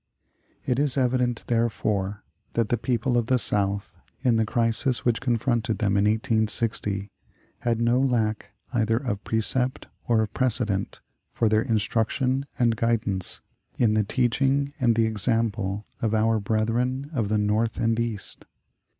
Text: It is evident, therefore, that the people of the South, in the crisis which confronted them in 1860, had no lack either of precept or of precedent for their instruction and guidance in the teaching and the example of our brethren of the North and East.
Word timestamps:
It 0.65 0.79
is 0.79 0.97
evident, 0.97 1.43
therefore, 1.45 2.23
that 2.53 2.69
the 2.69 2.77
people 2.79 3.19
of 3.19 3.27
the 3.27 3.37
South, 3.37 3.95
in 4.23 4.37
the 4.37 4.47
crisis 4.47 5.05
which 5.05 5.21
confronted 5.21 5.77
them 5.77 5.95
in 5.95 6.05
1860, 6.05 7.11
had 7.59 7.79
no 7.79 7.99
lack 8.01 8.49
either 8.73 8.97
of 8.97 9.23
precept 9.23 9.85
or 10.07 10.23
of 10.23 10.33
precedent 10.33 11.01
for 11.29 11.47
their 11.47 11.61
instruction 11.61 12.47
and 12.57 12.75
guidance 12.75 13.41
in 13.77 13.93
the 13.93 14.03
teaching 14.03 14.73
and 14.79 14.95
the 14.95 15.05
example 15.05 15.85
of 16.01 16.15
our 16.15 16.39
brethren 16.39 17.11
of 17.13 17.29
the 17.29 17.37
North 17.37 17.77
and 17.77 17.99
East. 17.99 18.45